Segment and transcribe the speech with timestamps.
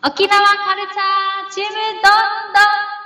[0.00, 2.97] 沖縄カルチャーチームどんどん。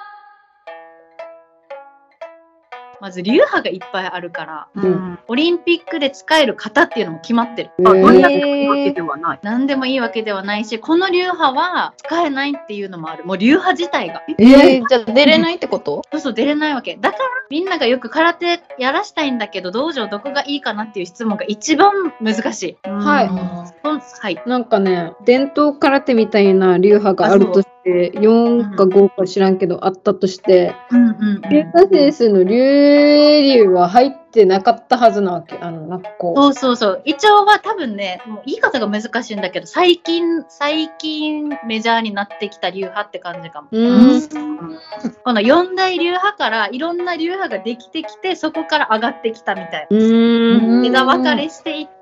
[3.02, 7.70] まず流派がいっぱいあるから、うんオリンピックで使える型っていうのも決まってる。
[7.81, 9.38] あ、どんなへーわけではない。
[9.43, 13.24] 何でもいいわけではないし、この流派は使えないっていうのもある。
[13.24, 14.23] もう流派自体が。
[14.38, 16.02] えー、じゃあ出れないってこと？
[16.12, 16.96] そうそう出れないわけ。
[17.00, 22.88] だからみんながよく空手やらしたいんだけど、道場どこがいいかなっていう質問が一番難しい。
[22.88, 24.42] はいはい。
[24.46, 35.59] なんかね、伝統空手みたいな流派があるとして、4か5か知らんけど、あったとして、うんうん龍太先生の龍流は入ってなかったはずなわけ。
[35.59, 37.02] あの、なんかこそうそうそう。
[37.04, 43.68] 一応は多分ね、もう言い方が難しいんだけど、最近、最近メジャーになってきた流派って感じかも。
[43.73, 43.78] う。
[43.78, 44.78] うーん。
[45.24, 49.96] この四大流派からいろんな流派ができてきて、そこから上がってきたみたいな。
[49.96, 50.87] うーん。
[50.87, 52.02] 枝分かれしていって、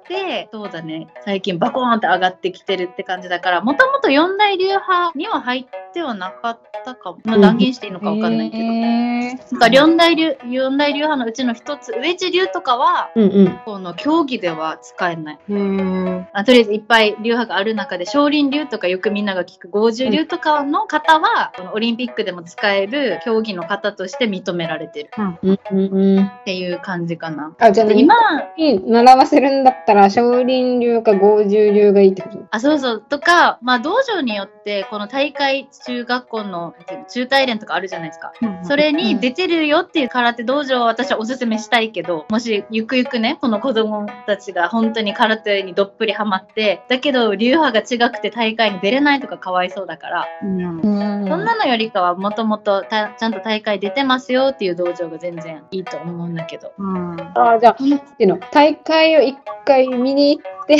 [0.53, 7.19] そうだね、最近バコーンって上がってきてるって感じだから、もともと四大流派には入ってはなかったかも。
[7.25, 8.63] まあ、断言していいのかわかんないけど。
[8.63, 13.59] へなんか四大流、四大流派のうちの一つ、上地流とかは、ーうんうん。
[13.65, 15.39] この競技では使えない。
[15.49, 26.25] へーあとりあえずいっぱい流派がある中で少林流とかよくみんなが聞く五十流とかの方は、このオリンピックでも使える競技の方として認められてるうんうんうん。
[26.25, 27.55] っていう感じかな。
[27.59, 28.15] あ、じゃあで今
[28.57, 32.39] 習わせるんだったら、少林流か五十流がいいってこと？
[32.51, 38.33] あそうそうとか、まあ、道場によってこの大会中学校のの中大連とかあるじゃないですか。
[38.63, 50.81] それに出てるよっていう空手道場を私はおすすめしたいけど、もしゆくゆくね、この子供たちが本当に空手にどっぷりハマって、だけど流派が違くて大会に出れないとかかわいそうだから、うん。
[50.81, 56.73] うんそんなのよりかはもともとちゃんと大会出てますよっていう道場が全然いいと思うんだけど。
[56.79, 57.77] うんあ、じゃあ、っ
[58.17, 60.77] ていうの、大会を一回見に行って、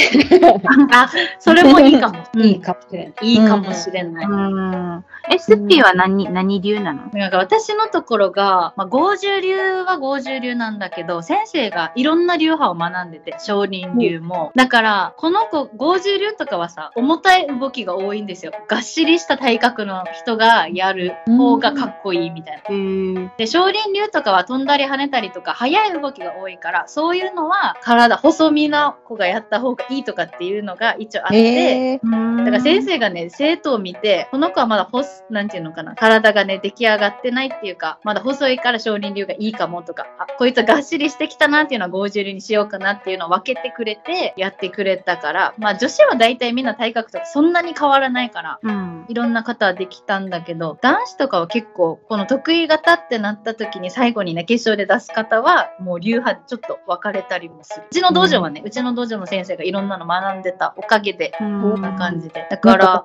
[0.93, 2.19] あ、それもいいかも。
[2.35, 3.15] うんいいかもしれない。
[3.23, 4.27] いいかもしれない。
[4.27, 7.03] うんえ、スッピーは何、何流なの？
[7.13, 14.51] なんか私のところが、まあ、五十流は五十流なんだけど、先生がいろんな流派を学んでて、少林流も。
[14.55, 18.53] だから、この子、五十流とかはさ、重たい動きが多いんですよ。
[18.67, 23.33] がっしりした体格の人がやる方がかっこいいみたいな。
[23.37, 49.05] で、少林流とかは飛んだり跳ねたりとか、速い動きが多いから、そういうのは体細身な子がやった方がいいとかっていうのが一応あって、えだから先生がね、生徒を見て、この子はまだ細、なんていうのかな、体がね、出来上がってないっていうか、まだ細いから少林流がいいかもとか、あ、こいつはがっしりしてきたなっていうのは五十流にしようかなっていうのを分けてくれて、やってくれたから、まあ女子は大体みんな体格とかそんなに変わらないから、うん。
[49.09, 57.87] いろんな方はできたんだけど、男子とかは結構、この得意型ってなった時に最後にね、決勝で出す方は、もう流派でちょっと分かれたりもする。
[57.91, 62.47] うちの道場はね、うちの道場の先生がいろんなの学んでたおかげで、こんな感じで。
[62.51, 63.05] だか、ら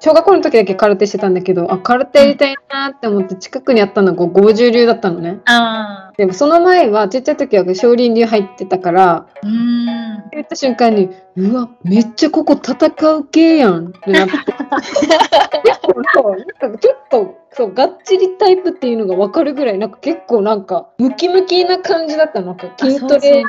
[0.00, 5.40] 小学校の時だけ空手してたんだけど、あ、空手やりたいなって思って近くにあったのが50流だったのね。
[5.46, 10.24] あでもその前は、ちっちゃい時は少林流入ってたから、ーうーん。
[10.32, 14.32] 言った瞬間に、うわ、めっちゃここ戦う系やんってなって。
[15.64, 22.48] 結構そう、なんかちょっと、そう、がっちりタイプっていうのがわかるぐらい、なんか結構なんか、ムキムキな感じだったの。
[22.48, 23.44] なんか筋トレ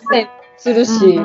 [0.58, 1.20] するし。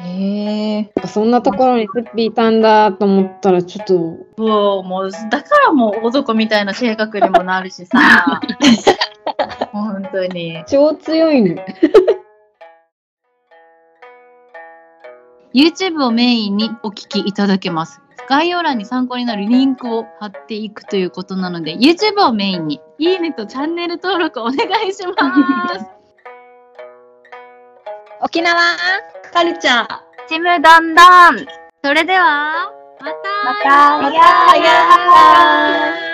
[0.00, 0.92] へえ。
[1.06, 3.94] そんなところにスッピーいたんだと思ったら、ちょっと、
[4.42, 8.40] もう、もう、だからもう男みたいな性格にもなるしさ。
[9.72, 10.64] 本当に。
[10.66, 11.64] 超強いね。
[15.54, 18.00] YouTube をメインにお聞きいただけます。
[18.30, 24.54] 概要欄に参考になるリンクを貼っていくということなので、YouTube をメインに、いいねとチャンネル登録お願
[24.88, 25.12] いしま
[25.76, 25.84] す。
[28.22, 28.54] 沖縄。
[29.32, 29.98] カルチャー。
[30.28, 31.46] ちむどんどん。
[31.82, 32.70] それでは、
[33.00, 33.14] また。
[33.44, 33.68] また。
[33.68, 34.62] やー。
[34.62, 36.09] やー